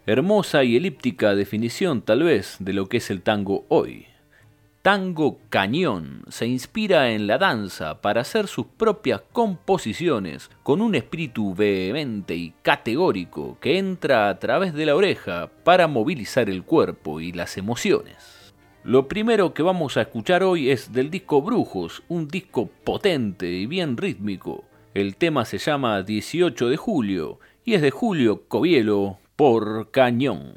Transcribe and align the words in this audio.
Hermosa 0.05 0.65
y 0.65 0.75
elíptica 0.75 1.33
definición 1.33 2.01
tal 2.01 2.23
vez 2.23 2.57
de 2.59 2.73
lo 2.73 2.87
que 2.87 2.97
es 2.97 3.09
el 3.09 3.21
tango 3.21 3.63
hoy. 3.69 4.07
Tango 4.85 5.39
Cañón 5.49 6.21
se 6.27 6.45
inspira 6.45 7.09
en 7.09 7.25
la 7.25 7.39
danza 7.39 8.01
para 8.01 8.21
hacer 8.21 8.45
sus 8.45 8.67
propias 8.67 9.21
composiciones 9.31 10.51
con 10.61 10.79
un 10.79 10.93
espíritu 10.93 11.55
vehemente 11.55 12.35
y 12.35 12.53
categórico 12.61 13.57
que 13.59 13.79
entra 13.79 14.29
a 14.29 14.37
través 14.37 14.75
de 14.75 14.85
la 14.85 14.95
oreja 14.95 15.49
para 15.63 15.87
movilizar 15.87 16.51
el 16.51 16.61
cuerpo 16.61 17.19
y 17.19 17.31
las 17.31 17.57
emociones. 17.57 18.53
Lo 18.83 19.07
primero 19.07 19.55
que 19.55 19.63
vamos 19.63 19.97
a 19.97 20.01
escuchar 20.01 20.43
hoy 20.43 20.69
es 20.69 20.93
del 20.93 21.09
disco 21.09 21.41
Brujos, 21.41 22.03
un 22.07 22.27
disco 22.27 22.69
potente 22.83 23.47
y 23.47 23.65
bien 23.65 23.97
rítmico. 23.97 24.65
El 24.93 25.15
tema 25.15 25.45
se 25.45 25.57
llama 25.57 26.03
18 26.03 26.69
de 26.69 26.77
julio 26.77 27.39
y 27.63 27.73
es 27.73 27.81
de 27.81 27.89
Julio 27.89 28.43
Covielo 28.47 29.17
por 29.35 29.89
Cañón. 29.89 30.53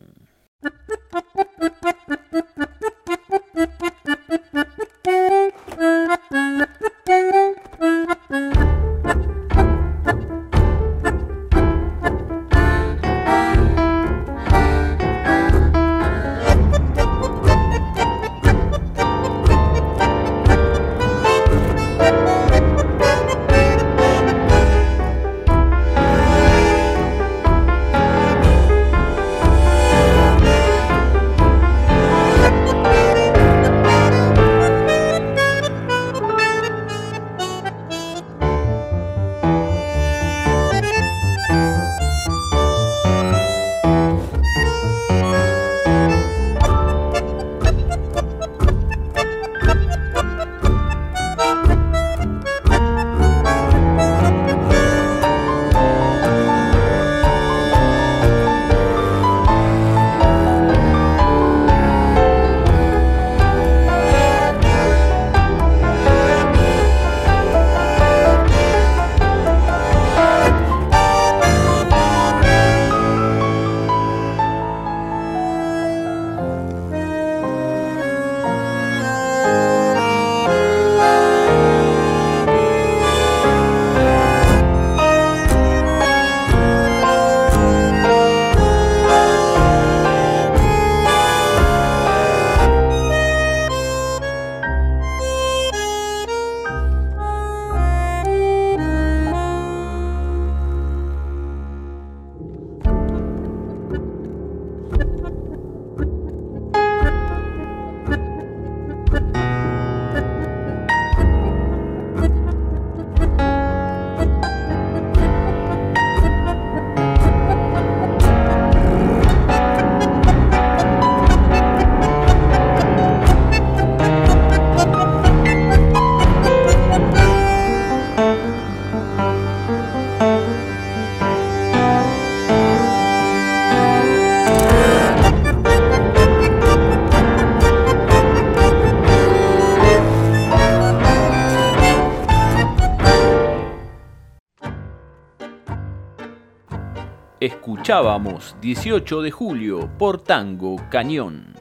Escuchábamos 147.41 148.57
18 148.61 149.23
de 149.23 149.31
julio 149.31 149.89
por 149.97 150.21
Tango 150.21 150.75
Cañón. 150.91 151.55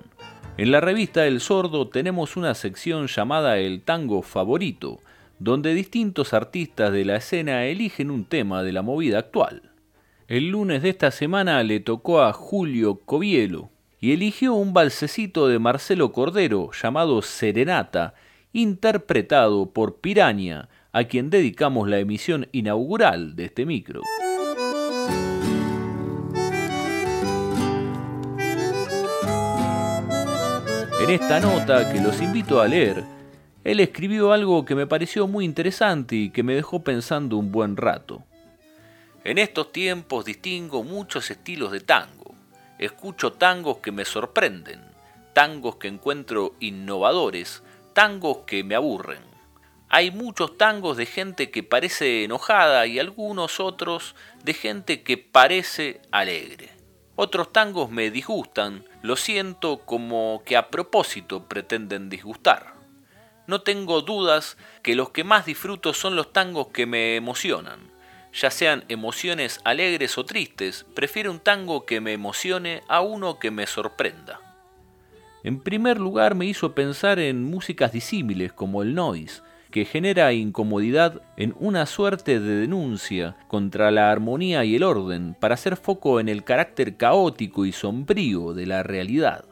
En 0.58 0.72
la 0.72 0.82
revista 0.82 1.28
El 1.28 1.40
Sordo 1.40 1.88
tenemos 1.88 2.36
una 2.36 2.56
sección 2.56 3.06
llamada 3.06 3.60
El 3.60 3.84
Tango 3.84 4.24
Favorito, 4.24 4.98
donde 5.38 5.76
distintos 5.76 6.34
artistas 6.34 6.92
de 6.92 7.06
la 7.06 7.18
escena 7.18 7.66
eligen 7.66 8.10
un 8.10 8.26
tema 8.26 8.64
de 8.64 8.72
la 8.72 8.82
movida 8.82 9.20
actual. 9.20 9.62
El 10.28 10.48
lunes 10.48 10.82
de 10.82 10.90
esta 10.90 11.12
semana 11.12 11.62
le 11.62 11.80
tocó 11.80 12.24
a 12.24 12.34
Julio 12.34 12.96
Covielo 13.06 13.70
y 14.00 14.14
eligió 14.14 14.56
un 14.56 14.74
balsecito 14.74 15.48
de 15.48 15.60
Marcelo 15.60 16.12
Cordero 16.12 16.72
llamado 16.72 17.22
Serenata, 17.22 18.16
interpretado 18.52 19.70
por 19.70 19.98
Piraña, 19.98 20.70
a 20.92 21.04
quien 21.04 21.30
dedicamos 21.30 21.88
la 21.88 22.00
emisión 22.00 22.48
inaugural 22.52 23.36
de 23.36 23.46
este 23.46 23.68
micro. 23.68 24.02
En 31.08 31.14
esta 31.14 31.40
nota 31.40 31.90
que 31.94 32.02
los 32.02 32.22
invito 32.22 32.60
a 32.60 32.68
leer, 32.68 33.02
él 33.64 33.80
escribió 33.80 34.34
algo 34.34 34.66
que 34.66 34.76
me 34.76 34.88
pareció 34.88 35.26
muy 35.26 35.46
interesante 35.46 36.18
y 36.18 36.32
que 36.32 36.44
me 36.44 36.54
dejó 36.54 36.84
pensando 36.84 37.38
un 37.38 37.50
buen 37.50 37.78
rato. 37.78 38.26
En 39.24 39.38
estos 39.38 39.72
tiempos 39.72 40.26
distingo 40.26 40.84
muchos 40.84 41.32
estilos 41.32 41.72
de 41.72 41.80
tango. 41.80 42.36
Escucho 42.78 43.32
tangos 43.32 43.78
que 43.78 43.94
me 43.94 44.04
sorprenden, 44.04 44.82
tangos 45.32 45.78
que 45.78 45.88
encuentro 45.88 46.56
innovadores, 46.60 47.64
tangos 47.94 48.40
que 48.40 48.66
me 48.66 48.76
aburren. 48.76 49.22
Hay 49.88 50.12
muchos 50.12 50.58
tangos 50.58 50.98
de 50.98 51.06
gente 51.06 51.52
que 51.52 51.64
parece 51.64 52.26
enojada 52.26 52.86
y 52.86 53.00
algunos 53.00 53.62
otros 53.62 54.14
de 54.44 54.54
gente 54.54 55.04
que 55.04 55.18
parece 55.18 56.02
alegre. 56.12 56.72
Otros 57.16 57.54
tangos 57.54 57.90
me 57.90 58.12
disgustan, 58.12 58.84
lo 59.08 59.16
siento 59.16 59.80
como 59.86 60.44
que 60.46 60.58
a 60.58 60.70
propósito 60.70 61.46
pretenden 61.48 62.10
disgustar. 62.10 62.74
No 63.48 63.62
tengo 63.62 64.02
dudas 64.02 64.58
que 64.84 64.96
los 64.96 65.12
que 65.12 65.24
más 65.24 65.46
disfruto 65.46 65.94
son 65.94 66.18
los 66.18 66.34
tangos 66.34 66.68
que 66.68 66.86
me 66.86 67.16
emocionan. 67.16 67.80
Ya 68.34 68.52
sean 68.52 68.84
emociones 68.90 69.62
alegres 69.64 70.18
o 70.18 70.26
tristes, 70.26 70.86
prefiero 70.94 71.32
un 71.32 71.40
tango 71.40 71.86
que 71.86 72.02
me 72.02 72.12
emocione 72.12 72.84
a 72.90 73.00
uno 73.00 73.40
que 73.40 73.50
me 73.50 73.66
sorprenda. 73.66 74.42
En 75.46 75.62
primer 75.62 75.98
lugar 76.00 76.36
me 76.36 76.46
hizo 76.46 76.76
pensar 76.76 77.18
en 77.18 77.46
músicas 77.46 77.94
disímiles 77.94 78.52
como 78.52 78.84
el 78.84 78.94
noise, 78.94 79.42
que 79.78 79.86
genera 79.86 80.34
incomodidad 80.34 81.22
en 81.36 81.54
una 81.60 81.86
suerte 81.86 82.40
de 82.40 82.62
denuncia 82.62 83.36
contra 83.48 83.92
la 83.92 84.10
armonía 84.10 84.66
y 84.66 84.76
el 84.76 84.82
orden 84.82 85.36
para 85.40 85.54
hacer 85.54 85.78
foco 85.78 86.20
en 86.20 86.30
el 86.30 86.44
carácter 86.44 86.98
caótico 86.98 87.64
y 87.64 87.72
sombrío 87.72 88.56
de 88.56 88.66
la 88.66 88.82
realidad, 88.82 89.46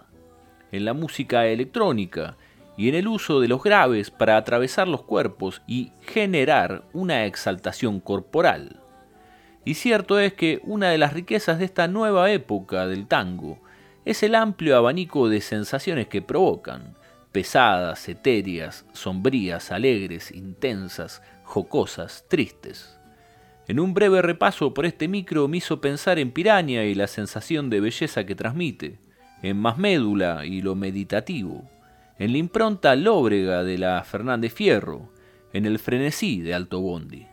en 0.71 0.83
la 0.83 0.95
música 0.95 1.45
electrónica 1.45 2.37
y 2.75 2.89
en 2.89 2.95
el 2.95 3.07
uso 3.07 3.39
de 3.39 3.47
los 3.47 3.61
graves 3.61 4.09
para 4.09 4.35
atravesar 4.35 4.87
los 4.87 5.03
cuerpos 5.03 5.61
y 5.67 5.91
generar 6.01 6.85
una 6.91 7.27
exaltación 7.27 7.99
corporal. 7.99 8.79
Y 9.63 9.75
cierto 9.75 10.17
es 10.17 10.33
que 10.33 10.59
una 10.63 10.89
de 10.89 10.97
las 10.97 11.13
riquezas 11.13 11.59
de 11.59 11.65
esta 11.65 11.87
nueva 11.87 12.31
época 12.31 12.87
del 12.87 13.05
tango 13.05 13.59
es 14.05 14.23
el 14.23 14.33
amplio 14.33 14.75
abanico 14.75 15.29
de 15.29 15.41
sensaciones 15.41 16.07
que 16.07 16.23
provocan, 16.23 16.95
pesadas, 17.35 18.07
etéreas, 18.07 18.85
sombrías, 18.93 19.73
alegres, 19.73 20.31
intensas, 20.31 21.21
jocosas, 21.43 22.23
tristes. 22.29 22.97
En 23.67 23.81
un 23.81 23.93
breve 23.93 24.21
repaso 24.21 24.73
por 24.73 24.85
este 24.85 25.09
micro 25.09 25.49
me 25.49 25.57
hizo 25.57 25.81
pensar 25.81 26.17
en 26.17 26.31
Piraña 26.31 26.85
y 26.85 26.95
la 26.95 27.07
sensación 27.07 27.69
de 27.69 27.81
belleza 27.81 28.25
que 28.25 28.35
transmite, 28.35 28.99
en 29.41 29.57
Más 29.57 29.77
Médula 29.77 30.45
y 30.45 30.61
lo 30.61 30.75
meditativo, 30.75 31.69
en 32.19 32.31
la 32.31 32.37
impronta 32.37 32.95
lóbrega 32.95 33.65
de 33.65 33.79
la 33.79 34.01
Fernández 34.05 34.53
Fierro, 34.53 35.09
en 35.51 35.65
el 35.65 35.77
frenesí 35.77 36.39
de 36.39 36.53
Alto 36.53 36.79
Bondi. 36.79 37.27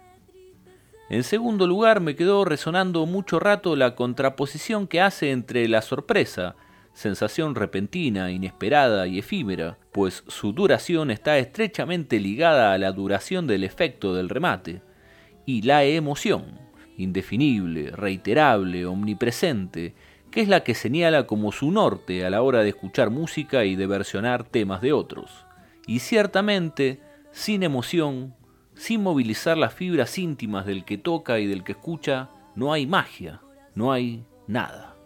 En 1.10 1.22
segundo 1.22 1.68
lugar 1.68 2.00
me 2.00 2.16
quedó 2.16 2.44
resonando 2.44 3.06
mucho 3.06 3.38
rato 3.38 3.76
la 3.76 3.94
contraposición 3.94 4.88
que 4.88 5.00
hace 5.00 5.30
entre 5.30 5.68
la 5.68 5.80
sorpresa, 5.80 6.56
sensación 6.92 7.54
repentina, 7.54 8.32
inesperada 8.32 9.06
y 9.06 9.20
efímera, 9.20 9.78
pues 9.92 10.24
su 10.26 10.52
duración 10.52 11.10
está 11.10 11.38
estrechamente 11.38 12.18
ligada 12.18 12.72
a 12.72 12.78
la 12.78 12.92
duración 12.92 13.46
del 13.46 13.64
efecto 13.64 14.14
del 14.14 14.28
remate, 14.28 14.82
y 15.44 15.62
la 15.62 15.84
emoción, 15.84 16.58
indefinible, 16.96 17.90
reiterable, 17.90 18.86
omnipresente, 18.86 19.94
que 20.30 20.40
es 20.40 20.48
la 20.48 20.64
que 20.64 20.74
señala 20.74 21.26
como 21.26 21.52
su 21.52 21.70
norte 21.70 22.24
a 22.24 22.30
la 22.30 22.42
hora 22.42 22.62
de 22.62 22.70
escuchar 22.70 23.10
música 23.10 23.64
y 23.64 23.76
de 23.76 23.86
versionar 23.86 24.44
temas 24.44 24.80
de 24.80 24.92
otros. 24.92 25.44
Y 25.86 25.98
ciertamente, 25.98 27.00
sin 27.32 27.62
emoción, 27.62 28.34
sin 28.74 29.02
movilizar 29.02 29.58
las 29.58 29.74
fibras 29.74 30.16
íntimas 30.16 30.64
del 30.64 30.84
que 30.84 30.96
toca 30.96 31.38
y 31.38 31.46
del 31.46 31.64
que 31.64 31.72
escucha, 31.72 32.30
no 32.54 32.72
hay 32.72 32.86
magia, 32.86 33.42
no 33.74 33.92
hay 33.92 34.24
nada. 34.46 34.96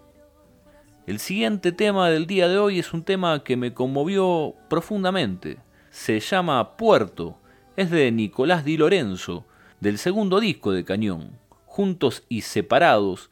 El 1.07 1.21
siguiente 1.21 1.71
tema 1.71 2.11
del 2.11 2.27
día 2.27 2.49
de 2.49 2.59
hoy 2.59 2.81
es 2.81 2.93
un 2.93 3.05
tema 3.05 3.45
que 3.45 3.57
me 3.57 3.73
conmovió 3.73 4.57
profundamente. 4.69 5.59
Se 5.91 6.19
llama 6.19 6.77
Puerto. 6.77 7.39
Es 7.77 7.93
de 7.93 8.11
Nicolás 8.11 8.65
Di 8.65 8.77
Lorenzo, 8.77 9.47
del 9.79 9.99
segundo 9.99 10.41
disco 10.41 10.73
de 10.73 10.85
Cañón, 10.85 11.39
Juntos 11.65 12.25
y 12.29 12.41
Separados, 12.41 13.31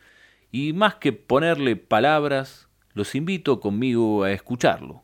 y 0.53 0.73
más 0.73 0.95
que 0.95 1.13
ponerle 1.13 1.75
palabras, 1.75 2.69
los 2.93 3.17
invito 3.17 3.59
conmigo 3.59 4.23
a 4.23 4.31
escucharlo. 4.31 5.04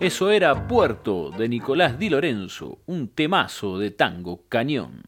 Eso 0.00 0.30
era 0.30 0.68
Puerto 0.68 1.32
de 1.36 1.48
Nicolás 1.48 1.98
Di 1.98 2.08
Lorenzo, 2.08 2.78
un 2.86 3.08
temazo 3.08 3.80
de 3.80 3.90
tango 3.90 4.44
cañón. 4.48 5.02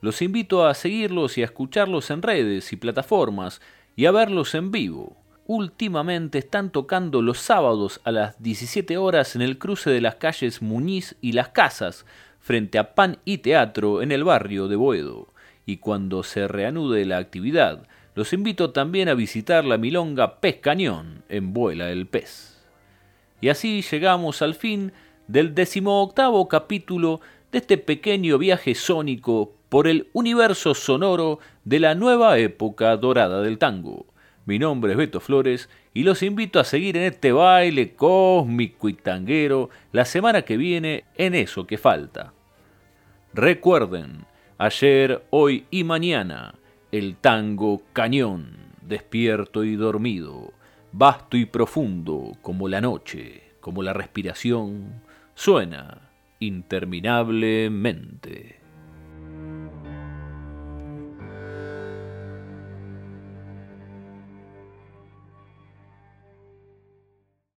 Los 0.00 0.22
invito 0.22 0.66
a 0.66 0.74
seguirlos 0.74 1.38
y 1.38 1.42
a 1.42 1.44
escucharlos 1.44 2.10
en 2.10 2.20
redes 2.20 2.72
y 2.72 2.76
plataformas 2.76 3.60
y 3.94 4.06
a 4.06 4.10
verlos 4.10 4.56
en 4.56 4.72
vivo. 4.72 5.16
Últimamente 5.46 6.38
están 6.38 6.70
tocando 6.70 7.22
los 7.22 7.38
sábados 7.38 8.00
a 8.02 8.10
las 8.10 8.42
17 8.42 8.96
horas 8.96 9.36
en 9.36 9.42
el 9.42 9.56
cruce 9.56 9.90
de 9.90 10.00
las 10.00 10.16
calles 10.16 10.62
Muñiz 10.62 11.14
y 11.20 11.30
Las 11.30 11.50
Casas, 11.50 12.04
frente 12.40 12.78
a 12.78 12.96
Pan 12.96 13.18
y 13.24 13.38
Teatro 13.38 14.02
en 14.02 14.10
el 14.10 14.24
barrio 14.24 14.66
de 14.66 14.74
Boedo. 14.74 15.28
Y 15.64 15.76
cuando 15.76 16.24
se 16.24 16.48
reanude 16.48 17.04
la 17.04 17.18
actividad, 17.18 17.86
los 18.16 18.32
invito 18.32 18.72
también 18.72 19.08
a 19.08 19.14
visitar 19.14 19.64
la 19.64 19.78
milonga 19.78 20.40
Pez 20.40 20.56
Cañón 20.56 21.22
en 21.28 21.52
Vuela 21.52 21.92
el 21.92 22.08
Pez. 22.08 22.53
Y 23.44 23.50
así 23.50 23.82
llegamos 23.82 24.40
al 24.40 24.54
fin 24.54 24.94
del 25.28 25.54
decimoctavo 25.54 26.48
capítulo 26.48 27.20
de 27.52 27.58
este 27.58 27.76
pequeño 27.76 28.38
viaje 28.38 28.74
sónico 28.74 29.52
por 29.68 29.86
el 29.86 30.08
universo 30.14 30.74
sonoro 30.74 31.40
de 31.62 31.78
la 31.78 31.94
nueva 31.94 32.38
época 32.38 32.96
dorada 32.96 33.42
del 33.42 33.58
tango. 33.58 34.06
Mi 34.46 34.58
nombre 34.58 34.92
es 34.92 34.96
Beto 34.96 35.20
Flores 35.20 35.68
y 35.92 36.04
los 36.04 36.22
invito 36.22 36.58
a 36.58 36.64
seguir 36.64 36.96
en 36.96 37.02
este 37.02 37.32
baile 37.32 37.92
cósmico 37.92 38.88
y 38.88 38.94
tanguero 38.94 39.68
la 39.92 40.06
semana 40.06 40.40
que 40.40 40.56
viene 40.56 41.04
en 41.14 41.34
eso 41.34 41.66
que 41.66 41.76
falta. 41.76 42.32
Recuerden, 43.34 44.24
ayer, 44.56 45.22
hoy 45.28 45.66
y 45.70 45.84
mañana, 45.84 46.54
el 46.92 47.16
tango 47.16 47.82
cañón, 47.92 48.56
despierto 48.80 49.64
y 49.64 49.76
dormido 49.76 50.54
vasto 50.96 51.36
y 51.36 51.44
profundo 51.44 52.36
como 52.40 52.68
la 52.68 52.80
noche, 52.80 53.42
como 53.60 53.82
la 53.82 53.92
respiración, 53.92 55.02
suena 55.34 56.02
interminablemente. 56.38 58.60